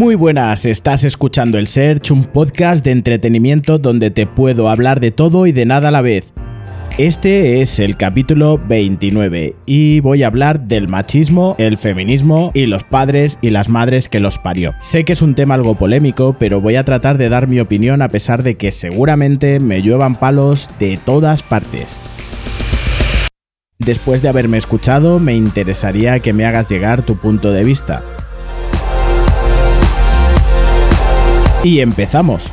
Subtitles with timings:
[0.00, 5.10] Muy buenas, estás escuchando El Search, un podcast de entretenimiento donde te puedo hablar de
[5.10, 6.32] todo y de nada a la vez.
[6.96, 12.82] Este es el capítulo 29 y voy a hablar del machismo, el feminismo y los
[12.82, 14.72] padres y las madres que los parió.
[14.80, 18.00] Sé que es un tema algo polémico, pero voy a tratar de dar mi opinión
[18.00, 21.98] a pesar de que seguramente me lluevan palos de todas partes.
[23.78, 28.02] Después de haberme escuchado, me interesaría que me hagas llegar tu punto de vista.
[31.62, 32.50] Y empezamos.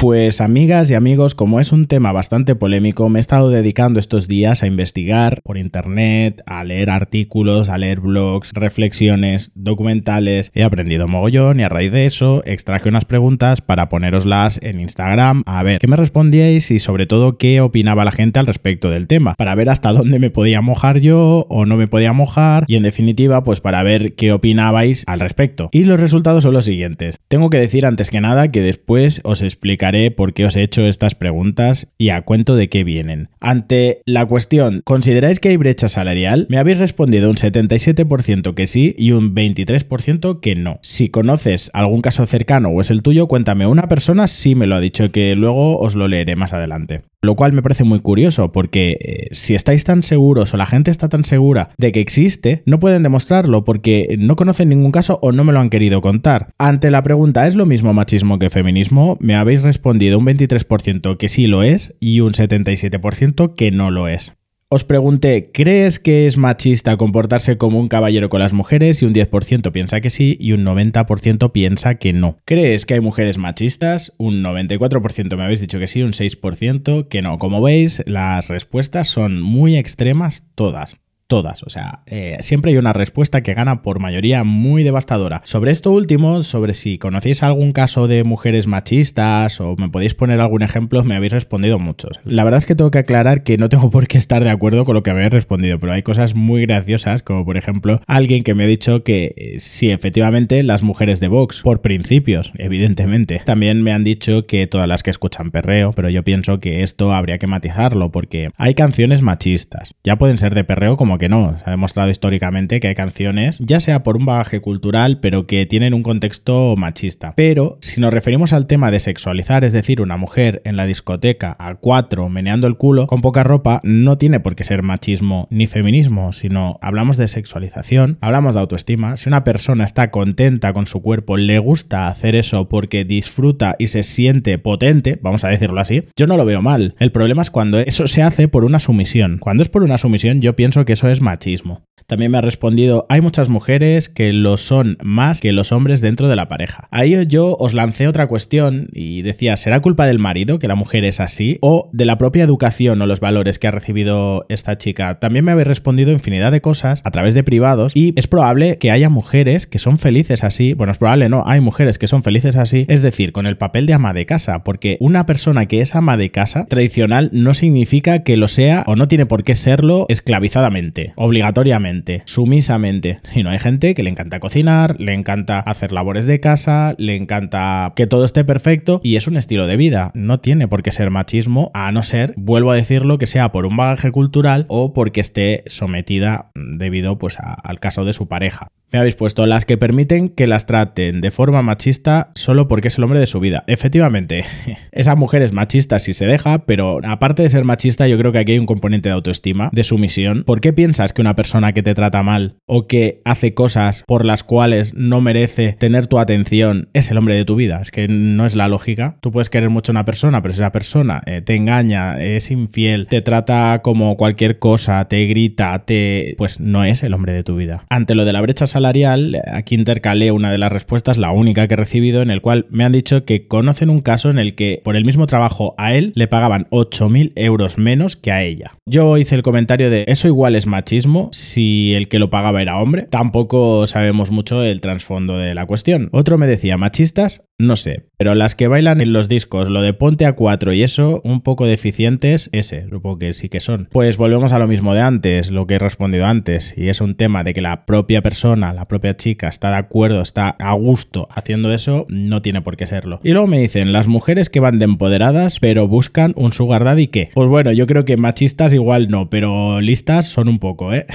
[0.00, 4.28] Pues amigas y amigos, como es un tema bastante polémico, me he estado dedicando estos
[4.28, 10.52] días a investigar por internet, a leer artículos, a leer blogs, reflexiones, documentales.
[10.54, 15.42] He aprendido mogollón y a raíz de eso extraje unas preguntas para poneroslas en Instagram
[15.46, 19.08] a ver qué me respondíais y sobre todo qué opinaba la gente al respecto del
[19.08, 22.76] tema, para ver hasta dónde me podía mojar yo o no me podía mojar y
[22.76, 25.70] en definitiva pues para ver qué opinabais al respecto.
[25.72, 27.18] Y los resultados son los siguientes.
[27.26, 30.82] Tengo que decir antes que nada que después os explicaré por qué os he hecho
[30.82, 33.30] estas preguntas y a cuento de qué vienen.
[33.40, 36.46] Ante la cuestión, ¿consideráis que hay brecha salarial?
[36.50, 40.78] Me habéis respondido un 77% que sí y un 23% que no.
[40.82, 43.66] Si conoces algún caso cercano o es el tuyo, cuéntame.
[43.66, 47.02] Una persona sí me lo ha dicho que luego os lo leeré más adelante.
[47.20, 50.92] Lo cual me parece muy curioso porque eh, si estáis tan seguros o la gente
[50.92, 55.32] está tan segura de que existe, no pueden demostrarlo porque no conocen ningún caso o
[55.32, 56.50] no me lo han querido contar.
[56.58, 59.16] Ante la pregunta ¿es lo mismo machismo que feminismo?
[59.20, 64.06] Me habéis respondido un 23% que sí lo es y un 77% que no lo
[64.06, 64.37] es.
[64.70, 69.00] Os pregunté, ¿crees que es machista comportarse como un caballero con las mujeres?
[69.00, 72.36] Y un 10% piensa que sí y un 90% piensa que no.
[72.44, 74.12] ¿Crees que hay mujeres machistas?
[74.18, 77.38] Un 94% me habéis dicho que sí, un 6% que no.
[77.38, 80.98] Como veis, las respuestas son muy extremas todas
[81.28, 81.62] todas.
[81.62, 85.42] O sea, eh, siempre hay una respuesta que gana por mayoría muy devastadora.
[85.44, 90.40] Sobre esto último, sobre si conocéis algún caso de mujeres machistas o me podéis poner
[90.40, 92.18] algún ejemplo, me habéis respondido muchos.
[92.24, 94.84] La verdad es que tengo que aclarar que no tengo por qué estar de acuerdo
[94.84, 98.54] con lo que habéis respondido, pero hay cosas muy graciosas, como por ejemplo alguien que
[98.54, 103.42] me ha dicho que eh, sí, efectivamente, las mujeres de Vox, por principios, evidentemente.
[103.44, 107.12] También me han dicho que todas las que escuchan perreo, pero yo pienso que esto
[107.12, 109.94] habría que matizarlo porque hay canciones machistas.
[110.02, 111.58] Ya pueden ser de perreo como que no.
[111.58, 115.66] Se ha demostrado históricamente que hay canciones, ya sea por un bagaje cultural, pero que
[115.66, 117.34] tienen un contexto machista.
[117.36, 121.56] Pero si nos referimos al tema de sexualizar, es decir, una mujer en la discoteca
[121.58, 125.66] a cuatro meneando el culo con poca ropa, no tiene por qué ser machismo ni
[125.66, 129.16] feminismo, sino hablamos de sexualización, hablamos de autoestima.
[129.16, 133.88] Si una persona está contenta con su cuerpo, le gusta hacer eso porque disfruta y
[133.88, 136.94] se siente potente, vamos a decirlo así, yo no lo veo mal.
[136.98, 139.38] El problema es cuando eso se hace por una sumisión.
[139.38, 141.88] Cuando es por una sumisión, yo pienso que eso es machismo.
[142.08, 146.26] También me ha respondido, hay muchas mujeres que lo son más que los hombres dentro
[146.26, 146.88] de la pareja.
[146.90, 151.04] Ahí yo os lancé otra cuestión y decía, ¿será culpa del marido que la mujer
[151.04, 151.58] es así?
[151.60, 155.18] ¿O de la propia educación o los valores que ha recibido esta chica?
[155.18, 158.90] También me habéis respondido infinidad de cosas a través de privados y es probable que
[158.90, 160.72] haya mujeres que son felices así.
[160.72, 163.84] Bueno, es probable, no, hay mujeres que son felices así, es decir, con el papel
[163.84, 168.22] de ama de casa, porque una persona que es ama de casa tradicional no significa
[168.22, 173.20] que lo sea o no tiene por qué serlo esclavizadamente, obligatoriamente sumisamente.
[173.34, 177.16] Y no hay gente que le encanta cocinar, le encanta hacer labores de casa, le
[177.16, 180.10] encanta que todo esté perfecto y es un estilo de vida.
[180.14, 183.66] No tiene por qué ser machismo, a no ser, vuelvo a decirlo, que sea por
[183.66, 188.68] un bagaje cultural o porque esté sometida debido pues al caso de su pareja.
[188.90, 192.96] Me habéis puesto las que permiten que las traten de forma machista solo porque es
[192.96, 193.62] el hombre de su vida.
[193.66, 194.46] Efectivamente,
[194.92, 198.38] esa mujer es machista si se deja, pero aparte de ser machista, yo creo que
[198.38, 200.42] aquí hay un componente de autoestima, de sumisión.
[200.44, 204.24] ¿Por qué piensas que una persona que te trata mal o que hace cosas por
[204.24, 207.82] las cuales no merece tener tu atención es el hombre de tu vida?
[207.82, 209.18] Es que no es la lógica.
[209.20, 213.06] Tú puedes querer mucho a una persona, pero esa persona eh, te engaña, es infiel,
[213.06, 216.34] te trata como cualquier cosa, te grita, te...
[216.38, 217.84] pues no es el hombre de tu vida.
[217.90, 221.74] Ante lo de la brecha salarial, aquí intercalé una de las respuestas, la única que
[221.74, 224.80] he recibido, en el cual me han dicho que conocen un caso en el que
[224.82, 228.72] por el mismo trabajo a él le pagaban 8.000 euros menos que a ella.
[228.86, 232.78] Yo hice el comentario de eso igual es machismo si el que lo pagaba era
[232.78, 233.02] hombre.
[233.02, 236.08] Tampoco sabemos mucho el trasfondo de la cuestión.
[236.12, 238.06] Otro me decía machistas no sé.
[238.16, 241.40] Pero las que bailan en los discos, lo de ponte a cuatro y eso, un
[241.40, 243.88] poco deficientes, ese, supongo que sí que son.
[243.92, 247.14] Pues volvemos a lo mismo de antes, lo que he respondido antes, y es un
[247.14, 251.28] tema de que la propia persona, la propia chica, está de acuerdo, está a gusto
[251.30, 253.20] haciendo eso, no tiene por qué serlo.
[253.22, 257.06] Y luego me dicen, las mujeres que van de empoderadas, pero buscan un sugar daddy,
[257.08, 257.30] ¿qué?
[257.34, 261.06] Pues bueno, yo creo que machistas igual no, pero listas son un poco, ¿eh?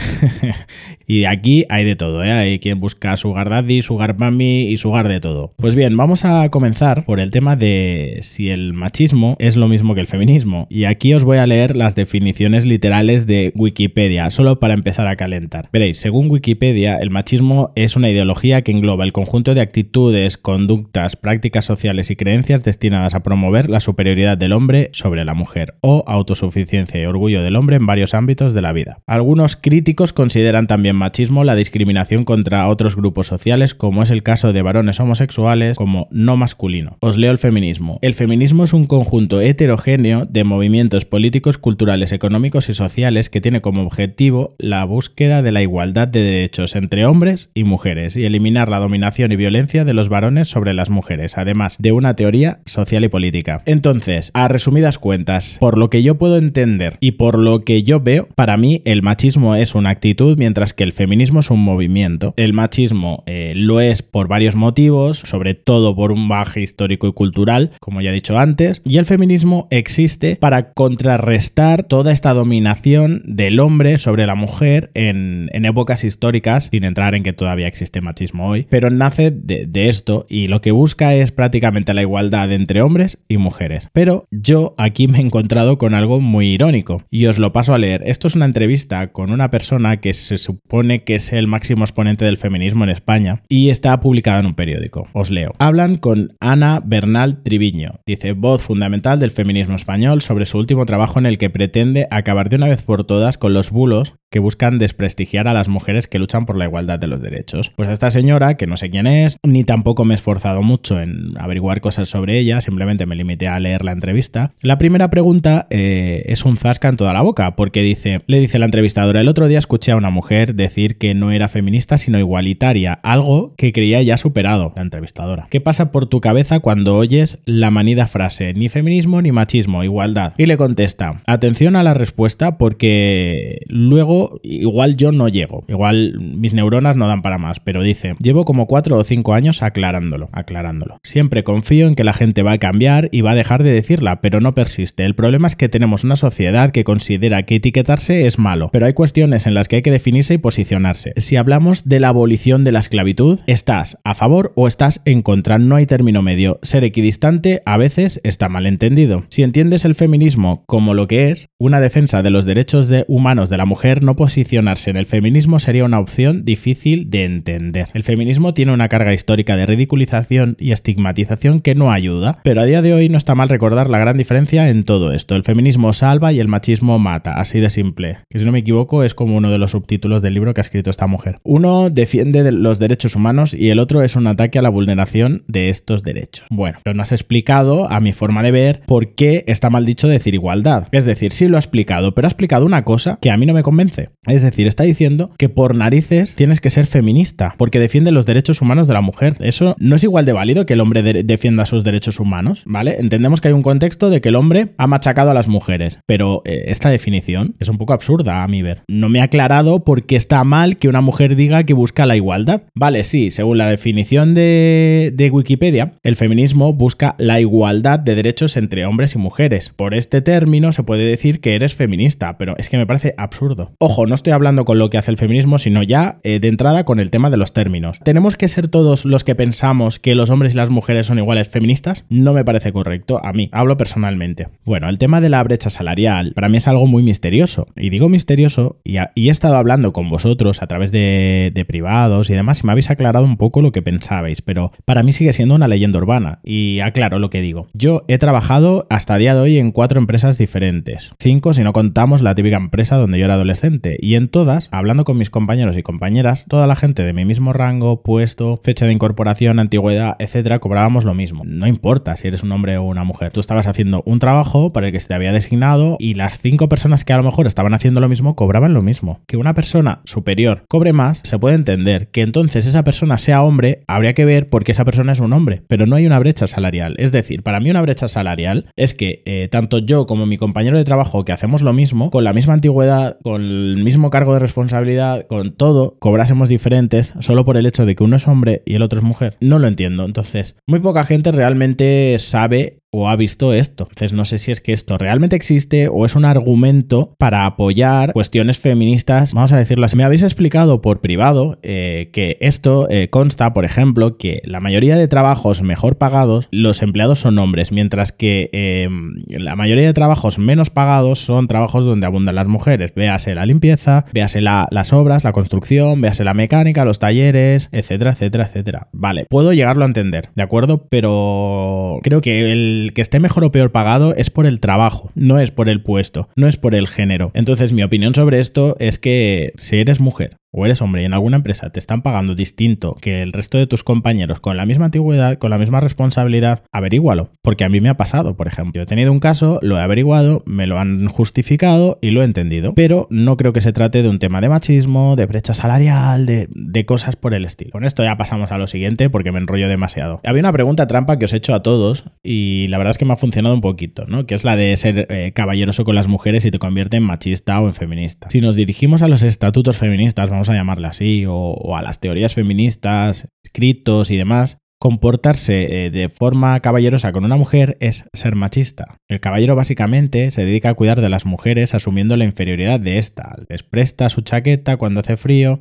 [1.06, 2.32] y aquí hay de todo, ¿eh?
[2.32, 5.54] Hay quien busca sugar daddy, sugar mami y sugar de todo.
[5.58, 9.96] Pues bien, vamos a comenzar por el tema de si el machismo es lo mismo
[9.96, 10.68] que el feminismo.
[10.70, 15.16] Y aquí os voy a leer las definiciones literales de Wikipedia, solo para empezar a
[15.16, 15.70] calentar.
[15.72, 21.16] Veréis, según Wikipedia, el machismo es una ideología que engloba el conjunto de actitudes, conductas,
[21.16, 26.04] prácticas sociales y creencias destinadas a promover la superioridad del hombre sobre la mujer o
[26.08, 28.98] autosuficiencia y orgullo del hombre en varios ámbitos de la vida.
[29.08, 34.54] Algunos críticos consideran también machismo la discriminación contra otros grupos sociales, como es el caso
[34.54, 36.98] de varones homosexuales como no masculino.
[37.00, 38.00] Os leo el feminismo.
[38.02, 43.62] El feminismo es un conjunto heterogéneo de movimientos políticos, culturales, económicos y sociales que tiene
[43.62, 48.70] como objetivo la búsqueda de la igualdad de derechos entre hombres y mujeres y eliminar
[48.70, 53.04] la dominación y violencia de los varones sobre las mujeres, además de una teoría social
[53.04, 53.62] y política.
[53.66, 58.00] Entonces, a resumidas cuentas, por lo que yo puedo entender y por lo que yo
[58.00, 62.34] veo, para mí el machismo es una actitud mientras que el feminismo es un movimiento.
[62.38, 67.14] El machismo eh, lo es por varios motivos, sobre todo por un baje histórico y
[67.14, 73.22] cultural, como ya he dicho antes, y el feminismo existe para contrarrestar toda esta dominación
[73.26, 78.50] del hombre sobre la mujer en, épocas históricas, sin entrar en que todavía existe machismo
[78.50, 82.82] hoy, pero nace de, de esto y lo que busca es prácticamente la igualdad entre
[82.82, 83.88] hombres y mujeres.
[83.94, 87.78] Pero yo aquí me he encontrado con algo muy irónico y os lo paso a
[87.78, 88.04] leer.
[88.06, 92.26] Esto es una entrevista con una persona que se supone que es el máximo exponente
[92.26, 95.08] del feminismo en España y está publicada en un periódico.
[95.14, 95.54] Os leo.
[95.60, 98.02] Hablan con Ana Bernal Triviño.
[98.06, 102.50] Dice, voz fundamental del feminismo español sobre su último trabajo en el que pretende acabar
[102.50, 106.18] de una vez por todas con los bulos que buscan desprestigiar a las mujeres que
[106.18, 107.72] luchan por la igualdad de los derechos.
[107.76, 111.36] Pues esta señora, que no sé quién es, ni tampoco me he esforzado mucho en
[111.38, 114.54] averiguar cosas sobre ella, simplemente me limité a leer la entrevista.
[114.62, 118.58] La primera pregunta eh, es un zasca en toda la boca, porque dice, le dice
[118.58, 122.18] la entrevistadora, el otro día escuché a una mujer decir que no era feminista sino
[122.18, 125.46] igualitaria, algo que creía ya superado, la entrevistadora.
[125.52, 130.34] ¿Qué pasa por tu cabeza cuando oyes la manida frase, ni feminismo ni machismo, igualdad?
[130.40, 136.54] Y le contesta, atención a la respuesta porque luego igual yo no llego, igual mis
[136.54, 140.98] neuronas no dan para más, pero dice, llevo como cuatro o cinco años aclarándolo, aclarándolo.
[141.04, 144.22] Siempre confío en que la gente va a cambiar y va a dejar de decirla,
[144.22, 145.06] pero no persiste.
[145.06, 148.94] El problema es que tenemos una sociedad que considera que etiquetarse es malo, pero hay
[148.94, 151.14] cuestiones en las que hay que definirse y posicionarse.
[151.18, 155.58] Si hablamos de la abolición de la esclavitud, ¿estás a favor o estás en contra?
[155.58, 156.60] No hay término medio.
[156.64, 159.24] Ser equidistante a veces está mal entendido.
[159.30, 163.50] Si entiendes el feminismo como lo que es, una defensa de los derechos de humanos
[163.50, 167.90] de la mujer, no posicionarse en el feminismo sería una opción difícil de entender.
[167.94, 172.66] El feminismo tiene una carga histórica de ridiculización y estigmatización que no ayuda, pero a
[172.66, 175.36] día de hoy no está mal recordar la gran diferencia en todo esto.
[175.36, 178.18] El feminismo salva y el machismo mata, así de simple.
[178.30, 180.64] Que si no me equivoco es como uno de los subtítulos del libro que ha
[180.64, 181.40] escrito esta mujer.
[181.44, 185.70] Uno defiende los derechos humanos y el otro es un ataque a la vulneración de
[185.70, 186.46] estos derechos.
[186.50, 190.08] Bueno, pero no has explicado, a mi forma de ver, por qué está mal dicho
[190.08, 190.88] decir igualdad.
[190.92, 193.54] Es decir, sí lo ha explicado, pero ha explicado una cosa que a mí no
[193.54, 198.12] me convence es decir, está diciendo que por narices tienes que ser feminista, porque defiende
[198.12, 199.36] los derechos humanos de la mujer.
[199.40, 202.98] Eso no es igual de válido que el hombre defienda sus derechos humanos, ¿vale?
[203.00, 206.42] Entendemos que hay un contexto de que el hombre ha machacado a las mujeres, pero
[206.46, 208.82] eh, esta definición es un poco absurda a mi ver.
[208.88, 212.16] No me ha aclarado por qué está mal que una mujer diga que busca la
[212.16, 212.64] igualdad.
[212.76, 218.58] Vale, sí, según la definición de, de Wikipedia, el feminismo busca la igualdad de derechos
[218.58, 219.70] entre hombres y mujeres.
[219.76, 223.72] Por este término se puede decir que eres feminista, pero es que me parece absurdo.
[223.86, 226.86] Ojo, no estoy hablando con lo que hace el feminismo, sino ya eh, de entrada
[226.86, 228.00] con el tema de los términos.
[228.02, 231.50] ¿Tenemos que ser todos los que pensamos que los hombres y las mujeres son iguales
[231.50, 232.06] feministas?
[232.08, 234.48] No me parece correcto, a mí, hablo personalmente.
[234.64, 237.68] Bueno, el tema de la brecha salarial para mí es algo muy misterioso.
[237.76, 242.62] Y digo misterioso, y, he estado hablando con vosotros a través de, privados y demás,
[242.64, 245.68] y me habéis aclarado un poco lo que pensabais, pero para mí sigue siendo una
[245.68, 246.40] leyenda urbana.
[246.46, 247.68] Y aclaro lo que digo.
[247.74, 251.12] Yo he trabajado hasta día de hoy en cuatro empresas diferentes.
[251.20, 255.04] Cinco si no contamos la típica empresa donde yo era adolescente Y en todas, hablando
[255.04, 258.94] con mis compañeros y compañeras, toda la gente de mi mismo rango, puesto, fecha de
[258.94, 261.44] incorporación, antigüedad, etcétera, cobrábamos lo mismo.
[261.46, 263.32] No importa si eres un hombre o una mujer.
[263.32, 266.70] Tú estabas haciendo un trabajo para el que se te había designado y las cinco
[266.70, 269.22] personas que a lo mejor estaban haciendo lo mismo cobraban lo mismo.
[269.28, 272.10] Que una persona superior cobre más, se puede entender.
[272.10, 275.34] Que entonces esa persona sea hombre, habría que ver por qué esa persona es un
[275.34, 275.64] hombre.
[275.68, 276.96] Pero no hay una brecha salarial.
[276.98, 280.78] Es decir, para mí una brecha salarial es que eh, tanto yo como mi compañero
[280.78, 284.40] de trabajo que hacemos lo mismo, con la misma antigüedad, con el mismo cargo de
[284.40, 288.76] responsabilidad, con todo, cobrásemos diferentes solo por el hecho de que uno es hombre y
[288.76, 289.38] el otro es mujer.
[289.40, 290.06] No lo entiendo.
[290.06, 293.88] Entonces, muy poca gente realmente sabe o ha visto esto.
[293.90, 298.14] Entonces no sé si es que esto realmente existe o es un argumento para apoyar
[298.14, 299.98] cuestiones feministas, vamos a decirlo así.
[299.98, 304.96] Me habéis explicado por privado eh, que esto eh, consta, por ejemplo, que la mayoría
[304.96, 310.38] de trabajos mejor pagados, los empleados son hombres, mientras que em, la mayoría de trabajos
[310.38, 312.94] menos pagados son trabajos donde abundan las mujeres.
[312.96, 318.46] Véase la limpieza, véase las obras, la construcción, véase la mecánica, los talleres, etcétera, etcétera,
[318.46, 318.88] etcétera.
[318.92, 320.88] Vale, puedo llegarlo a entender, ¿de acuerdo?
[320.90, 322.52] Pero creo que
[322.84, 325.82] el que esté mejor o peor pagado es por el trabajo, no es por el
[325.82, 327.32] puesto, no es por el género.
[327.34, 331.14] Entonces mi opinión sobre esto es que si eres mujer o eres hombre y en
[331.14, 334.86] alguna empresa te están pagando distinto que el resto de tus compañeros con la misma
[334.86, 337.30] antigüedad, con la misma responsabilidad, averígualo.
[337.42, 338.82] Porque a mí me ha pasado, por ejemplo.
[338.82, 342.74] He tenido un caso, lo he averiguado, me lo han justificado y lo he entendido.
[342.76, 346.48] Pero no creo que se trate de un tema de machismo, de brecha salarial, de,
[346.52, 347.72] de cosas por el estilo.
[347.72, 350.22] Con esto ya pasamos a lo siguiente porque me enrollo demasiado.
[350.24, 353.06] Había una pregunta trampa que os he hecho a todos y la verdad es que
[353.06, 354.26] me ha funcionado un poquito, ¿no?
[354.28, 357.60] Que es la de ser eh, caballeroso con las mujeres y te convierte en machista
[357.60, 358.30] o en feminista.
[358.30, 362.36] Si nos dirigimos a los estatutos feministas, vamos a llamarla así, o, a las teorías
[362.36, 368.98] feministas, escritos y demás, comportarse eh, de forma caballerosa con una mujer es ser machista.
[369.10, 373.36] El caballero básicamente se dedica a cuidar de las mujeres asumiendo la inferioridad de ésta.
[373.48, 375.60] Les presta su chaqueta cuando hace frío.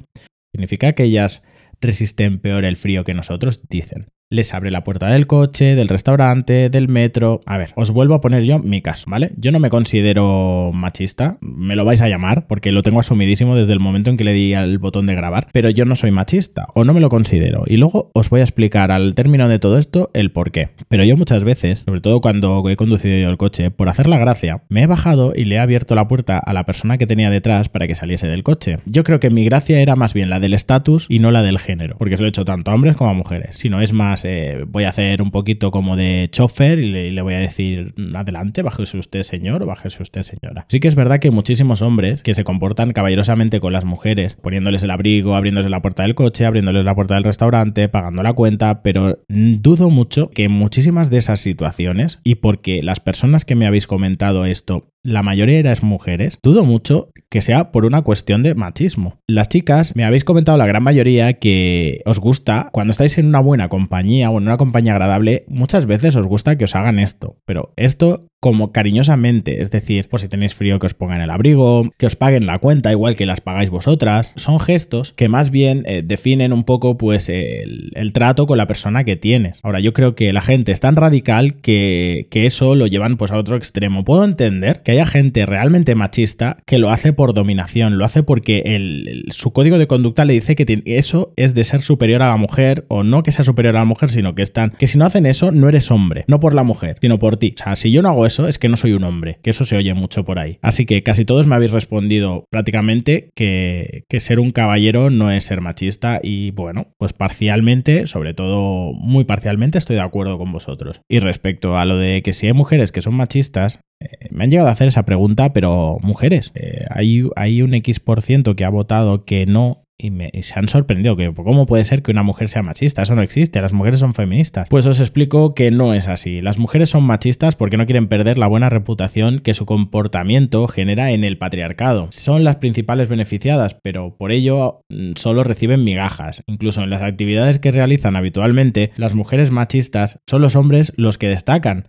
[0.53, 1.43] Significa que ellas
[1.81, 6.71] resisten peor el frío que nosotros, dicen les abre la puerta del coche, del restaurante,
[6.71, 7.43] del metro.
[7.47, 9.33] A ver, os vuelvo a poner yo mi caso, ¿vale?
[9.37, 13.73] Yo no me considero machista, me lo vais a llamar porque lo tengo asumidísimo desde
[13.73, 16.67] el momento en que le di al botón de grabar, pero yo no soy machista
[16.75, 17.65] o no me lo considero.
[17.67, 20.71] Y luego os voy a explicar al término de todo esto el por qué.
[20.89, 24.19] Pero yo muchas veces, sobre todo cuando he conducido yo el coche, por hacer la
[24.19, 27.29] gracia, me he bajado y le he abierto la puerta a la persona que tenía
[27.29, 28.79] detrás para que saliese del coche.
[28.87, 31.59] Yo creo que mi gracia era más bien la del estatus y no la del
[31.59, 33.57] género, porque se lo he hecho tanto a hombres como a mujeres.
[33.57, 34.22] Si no es más
[34.67, 38.99] voy a hacer un poquito como de chofer y le, voy a decir, adelante, bájese
[38.99, 40.67] usted señor o bájese usted señora.
[40.69, 44.83] Sí que es verdad que muchísimos hombres que se comportan caballerosamente con las mujeres, poniéndoles
[44.83, 48.83] el abrigo, abriéndoles la puerta del coche, abriéndoles la puerta del restaurante, pagando la cuenta,
[48.83, 53.67] pero dudo mucho que en muchísimas de esas situaciones, y porque las personas que me
[53.67, 58.54] habéis comentado esto la mayoría eras mujeres, dudo mucho que sea por una cuestión de
[58.54, 59.18] machismo.
[59.26, 63.40] Las chicas, me habéis comentado la gran mayoría que os gusta, cuando estáis en una
[63.40, 67.37] buena compañía o en una compañía agradable, muchas veces os gusta que os hagan esto,
[67.47, 71.88] pero esto como cariñosamente, es decir, por si tenéis frío que os pongan el abrigo,
[71.96, 75.84] que os paguen la cuenta igual que las pagáis vosotras, son gestos que más bien
[75.87, 79.61] eh, definen un poco pues el, trato con la persona que tienes.
[79.62, 83.37] Ahora yo creo que la gente es tan radical que, eso lo llevan pues a
[83.37, 84.02] otro extremo.
[84.02, 88.62] Puedo entender que haya gente realmente machista que lo hace por dominación, lo hace porque
[88.64, 92.37] el, su código de conducta le dice que eso es de ser superior a la
[92.37, 95.04] mujer o no que sea superior a la mujer, sino que están que si no
[95.04, 97.54] hacen eso no eres hombre, no por la mujer, sino por ti.
[97.56, 99.65] O sea, si yo no hago eso es que no soy un hombre, que eso
[99.65, 100.59] se oye mucho por ahí.
[100.62, 105.45] Así que casi todos me habéis respondido prácticamente que, que ser un caballero no es
[105.45, 111.01] ser machista y bueno, pues parcialmente, sobre todo muy parcialmente, estoy de acuerdo con vosotros.
[111.09, 114.51] Y respecto a lo de que si hay mujeres que son machistas, eh, me han
[114.51, 118.65] llegado a hacer esa pregunta, pero mujeres, eh, hay, hay un X por ciento que
[118.65, 122.49] ha votado que no y, se han sorprendido que cómo puede ser que una mujer
[122.49, 124.68] sea machista, eso no existe, las mujeres son feministas.
[124.68, 126.40] Pues os explico que no es así.
[126.40, 131.12] Las mujeres son machistas porque no quieren perder la buena reputación que su comportamiento genera
[131.12, 132.08] en el patriarcado.
[132.11, 136.42] Son las principales beneficiadas, pero por ello mm, solo reciben migajas.
[136.46, 141.28] Incluso en las actividades que realizan habitualmente, las mujeres machistas son los hombres los que
[141.28, 141.88] destacan.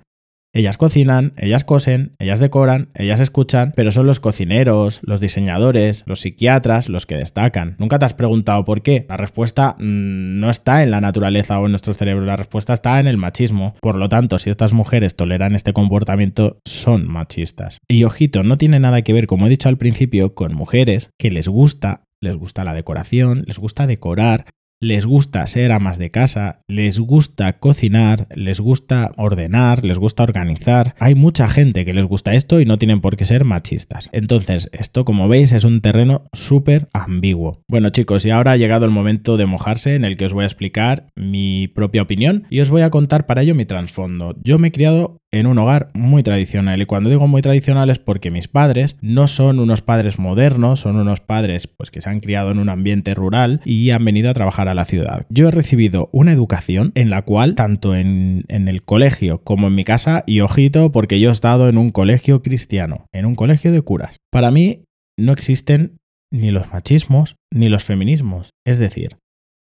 [0.56, 6.22] Ellas cocinan, ellas cosen, ellas decoran, ellas escuchan, pero son los cocineros, los diseñadores, los
[6.22, 7.76] psiquiatras los que destacan.
[7.80, 9.08] ¿Nunca te has preguntado por qué?
[9.10, 13.00] La respuesta mm, no está en la naturaleza o en nuestro cerebro, la respuesta está
[13.00, 13.74] en el machismo.
[13.82, 17.80] Por lo tanto, si estas mujeres toleran este comportamiento, son machistas.
[17.88, 21.32] Y ojito, no tiene nada que ver, como he dicho al principio, con mujeres que
[21.32, 24.46] les gusta, les gusta la decoración, les gusta decorar,
[24.84, 30.94] les gusta ser amas de casa, les gusta cocinar, les gusta ordenar, les gusta organizar.
[31.00, 34.10] Hay mucha gente que les gusta esto y no tienen por qué ser machistas.
[34.12, 37.62] Entonces, esto como veis es un terreno súper ambiguo.
[37.70, 40.44] Bueno chicos, y ahora ha llegado el momento de mojarse en el que os voy
[40.44, 44.36] a explicar mi propia opinión y os voy a contar para ello mi trasfondo.
[44.44, 46.82] Yo me he criado en un hogar muy tradicional.
[46.82, 50.96] Y cuando digo muy tradicional es porque mis padres no son unos padres modernos, son
[50.96, 54.34] unos padres pues que se han criado en un ambiente rural y han venido a
[54.34, 55.26] trabajar a la ciudad.
[55.30, 59.76] Yo he recibido una educación en la cual, tanto en, en el colegio como en
[59.76, 63.72] mi casa, y ojito, porque yo he estado en un colegio cristiano, en un colegio
[63.72, 64.18] de curas.
[64.32, 64.84] Para mí
[65.18, 65.98] no existen
[66.32, 68.52] ni los machismos ni los feminismos.
[68.66, 69.18] Es decir,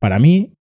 [0.02, 0.54] para mí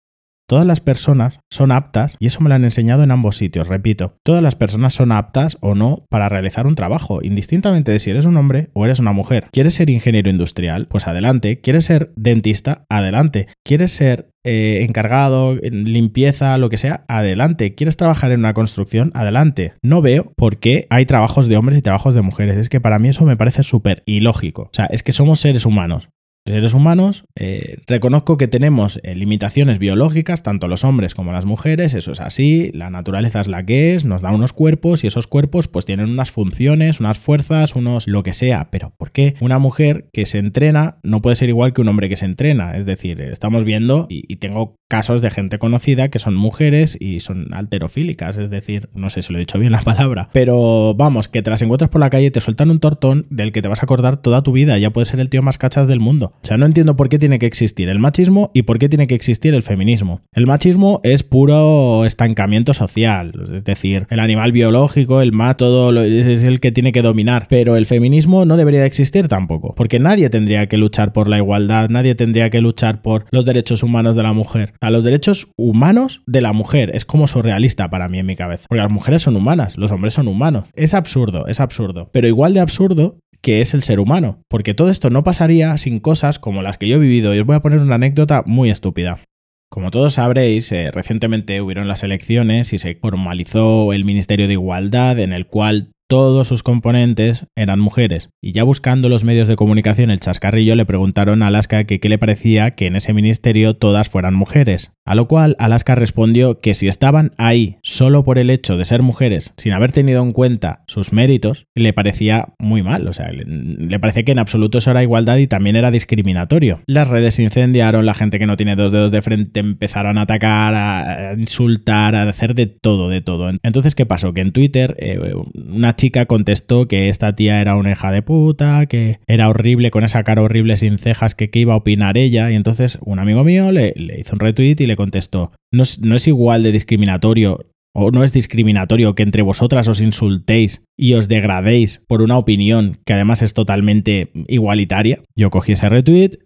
[0.49, 4.17] Todas las personas son aptas, y eso me lo han enseñado en ambos sitios, repito,
[4.23, 8.27] todas las personas son aptas o no para realizar un trabajo, indistintamente de si eres
[8.27, 9.49] un hombre o eres una mujer.
[9.53, 10.89] ¿Quieres ser ingeniero industrial?
[10.89, 11.61] Pues adelante.
[11.61, 12.85] ¿Quieres ser dentista?
[12.89, 13.49] Adelante.
[13.65, 17.77] ¿Quieres ser eh, encargado, limpieza, lo que sea, adelante.
[17.77, 19.13] ¿Quieres trabajar en una construcción?
[19.15, 19.75] Adelante.
[19.83, 22.57] No veo por qué hay trabajos de hombres y trabajos de mujeres.
[22.57, 24.63] Es que para mí eso me parece súper ilógico.
[24.63, 26.09] O sea, es que somos seres humanos
[26.45, 31.95] seres humanos, eh, reconozco que tenemos eh, limitaciones biológicas, tanto los hombres como las mujeres,
[31.95, 35.29] eso es así, la naturaleza es la que es, nos da unos cuerpos y esos
[35.29, 39.59] cuerpos pues tienen unas funciones, unas fuerzas, unos lo que sea, pero ¿por qué una
[39.59, 42.77] mujer que se entrena no puede ser igual que un hombre que se entrena?
[42.77, 47.55] Es decir, estamos viendo y, tengo casos de gente conocida que son mujeres y son
[47.55, 51.43] alterofílicas, es decir, no sé si lo he dicho bien la palabra, pero vamos, que
[51.43, 53.85] te las encuentras por la calle te sueltan un tortón del que te vas a
[53.85, 56.32] acordar toda tu vida, ya puede ser el tío más cachas del mundo.
[56.43, 59.07] O sea, no entiendo por qué tiene que existir el machismo y por qué tiene
[59.07, 60.23] que existir el feminismo.
[60.33, 66.61] El machismo es puro estancamiento social, es decir, el animal biológico, el todo es el
[66.61, 70.79] que tiene que dominar, pero el feminismo no debería existir tampoco, porque nadie tendría que
[70.79, 74.73] luchar por la igualdad, nadie tendría que luchar por los derechos humanos de la mujer
[74.81, 76.91] a los derechos humanos de la mujer.
[76.95, 78.67] Es como surrealista para mí en mi cabeza.
[78.69, 80.65] Porque las mujeres son humanas, los hombres son humanos.
[80.75, 82.11] Es absurdo, es absurdo.
[82.13, 84.43] Pero igual de absurdo que es el ser humano.
[84.49, 87.35] Porque todo esto no pasaría sin cosas como las que yo he vivido.
[87.35, 89.21] Y os voy a poner una anécdota muy estúpida.
[89.69, 95.19] Como todos sabréis, eh, recientemente hubieron las elecciones y se formalizó el Ministerio de Igualdad
[95.19, 98.29] en el cual todos sus componentes eran mujeres.
[98.43, 102.11] Y ya buscando los medios de comunicación el chascarrillo le preguntaron a Alaska que qué
[102.11, 104.93] le parecía que en ese ministerio todas fueran mujeres.
[105.05, 109.03] A lo cual Alaska respondió que si estaban ahí solo por el hecho de ser
[109.03, 113.09] mujeres, sin haber tenido en cuenta sus méritos, le parecía muy mal.
[113.09, 116.83] O sea, le, parecía que en absoluto eso era igualdad y también era discriminatorio.
[116.87, 120.23] Las redes se incendiaron, la gente que no tiene dos dedos de frente empezaron a
[120.23, 123.51] atacar, a, insultar, a hacer de todo, de todo.
[123.63, 124.33] Entonces, ¿qué pasó?
[124.35, 128.87] Que en Twitter eh, una chica contestó que esta tía era una hija de puta,
[128.87, 132.51] que era horrible con esa cara horrible sin cejas, que qué iba a opinar ella.
[132.51, 135.85] Y entonces un amigo mío le, hizo un retweet y le contestó, no
[136.17, 141.29] es, igual de discriminatorio o no es discriminatorio que entre vosotras os insultéis y os
[141.29, 145.21] degradéis por una opinión que además es totalmente igualitaria.
[145.37, 146.41] Yo cogí ese retweet,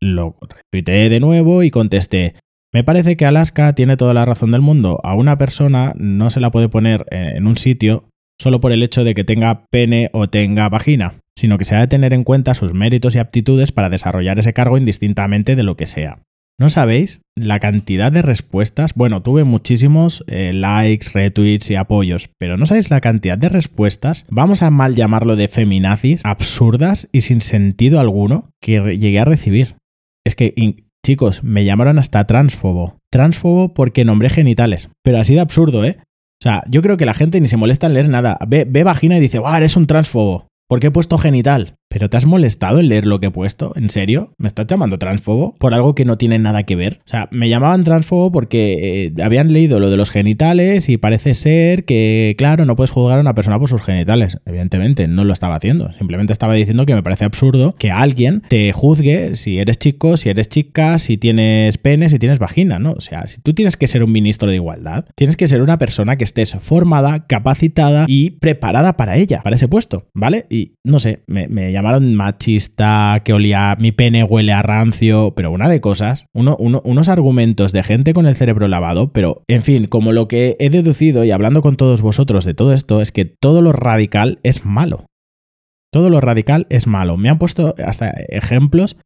[0.00, 0.36] lo
[0.72, 2.34] retuiteé de nuevo y contesté,
[2.74, 4.98] me parece que Alaska tiene toda la razón del mundo.
[5.04, 9.04] A una persona no se la puede poner en un sitio solo por el hecho
[9.04, 12.54] de que tenga pene o tenga vagina, sino que se ha de tener en cuenta
[12.54, 16.18] sus méritos y aptitudes para desarrollar ese cargo indistintamente de lo que sea.
[16.58, 18.94] ¿No sabéis la cantidad de respuestas?
[18.94, 24.24] Bueno, tuve muchísimos eh, likes, retweets y apoyos, pero ¿no sabéis la cantidad de respuestas?
[24.30, 29.76] Vamos a mal llamarlo de feminazis, absurdas y sin sentido alguno que llegué a recibir.
[30.24, 30.54] Es que,
[31.04, 32.96] chicos, me llamaron hasta transfobo.
[33.12, 34.88] Transfobo porque nombré genitales.
[35.04, 35.98] Pero así de absurdo, ¿eh?
[36.40, 38.38] O sea, yo creo que la gente ni se molesta en leer nada.
[38.46, 40.48] Ve, ve vagina y dice, ¡guau, eres un transfobo!
[40.68, 41.76] ¿Por qué he puesto genital?
[41.88, 43.72] ¿Pero te has molestado en leer lo que he puesto?
[43.76, 44.34] ¿En serio?
[44.38, 47.00] ¿Me estás llamando transfobo por algo que no tiene nada que ver?
[47.06, 51.34] O sea, me llamaban transfobo porque eh, habían leído lo de los genitales y parece
[51.34, 54.38] ser que, claro, no puedes juzgar a una persona por sus genitales.
[54.46, 55.92] Evidentemente, no lo estaba haciendo.
[55.98, 60.28] Simplemente estaba diciendo que me parece absurdo que alguien te juzgue si eres chico, si
[60.28, 62.92] eres chica, si tienes pene, si tienes vagina, ¿no?
[62.92, 65.78] O sea, si tú tienes que ser un ministro de igualdad, tienes que ser una
[65.78, 70.46] persona que estés formada, capacitada y preparada para ella, para ese puesto, ¿vale?
[70.50, 75.50] Y no sé, me, me llamaron machista, que olía, mi pene huele a rancio, pero
[75.50, 80.12] una de cosas, unos argumentos de gente con el cerebro lavado, pero en fin, como
[80.12, 83.60] lo que he deducido y hablando con todos vosotros de todo esto, es que todo
[83.60, 85.04] lo radical es malo.
[85.92, 87.16] Todo lo radical es malo.
[87.16, 88.96] Me han puesto hasta ejemplos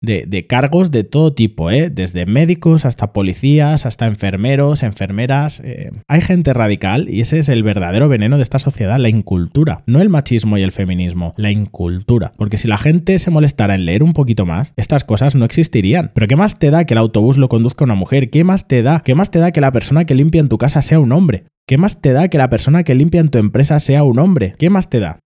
[0.00, 1.90] de, cargos de todo tipo, ¿eh?
[1.90, 5.60] desde médicos hasta policías, hasta enfermeros, enfermeras.
[5.64, 5.90] Eh.
[6.08, 9.82] Hay gente radical y ese es el verdadero veneno de esta sociedad, la incultura.
[9.86, 12.32] No el machismo y el feminismo, la incultura.
[12.36, 16.10] Porque si la gente se molestara en leer un poquito más, estas cosas no existirían.
[16.14, 18.30] Pero ¿qué más te da que el autobús lo conduzca una mujer?
[18.30, 19.00] ¿Qué más te da?
[19.04, 21.44] ¿Qué más te da que la persona que limpia en tu casa sea un hombre?
[21.66, 24.54] ¿Qué más te da que la persona que limpia en tu empresa sea un hombre?
[24.58, 25.20] ¿Qué más te da?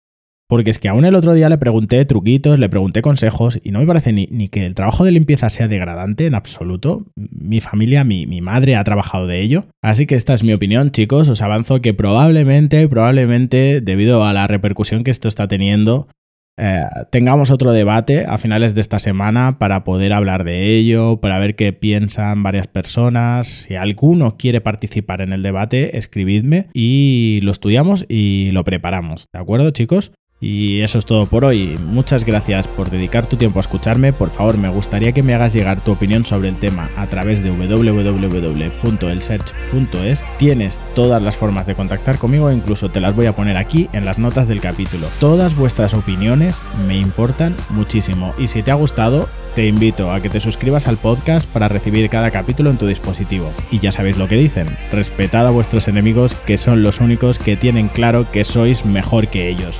[0.51, 3.79] Porque es que aún el otro día le pregunté truquitos, le pregunté consejos y no
[3.79, 7.05] me parece ni, que el trabajo de limpieza sea degradante en absoluto.
[7.15, 9.67] Mi familia, mi, mi, madre ha trabajado de ello.
[9.81, 11.29] Así que esta es mi opinión, chicos.
[11.29, 16.09] Os avanzo que probablemente, probablemente, debido a la repercusión que esto está teniendo,
[16.57, 21.39] eh, tengamos otro debate a finales de esta semana para poder hablar de ello, para
[21.39, 23.47] ver qué piensan varias personas.
[23.47, 29.27] Si alguno quiere participar en el debate, escribidme y lo estudiamos y lo preparamos.
[29.31, 30.11] ¿De acuerdo, chicos?
[30.43, 31.77] Y eso es todo por hoy.
[31.85, 34.11] Muchas gracias por dedicar tu tiempo a escucharme.
[34.11, 37.43] Por favor, me gustaría que me hagas llegar tu opinión sobre el tema a través
[37.43, 40.23] de www.elsearch.es.
[40.39, 44.03] Tienes todas las formas de contactar conmigo incluso te las voy a poner aquí en
[44.03, 45.05] las notas del capítulo.
[45.19, 50.29] Todas vuestras opiniones me importan muchísimo y si te ha gustado, te invito a que
[50.29, 53.51] te suscribas al podcast para recibir cada capítulo en tu dispositivo.
[53.69, 57.57] Y ya sabéis lo que dicen, respetad a vuestros enemigos que son los únicos que
[57.57, 59.75] tienen claro que sois mejor que ellos.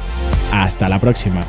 [0.51, 1.45] Hasta la próxima.